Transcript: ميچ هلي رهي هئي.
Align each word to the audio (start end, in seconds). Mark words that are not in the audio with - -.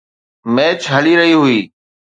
ميچ 0.53 0.81
هلي 0.93 1.13
رهي 1.19 1.35
هئي. 1.41 1.59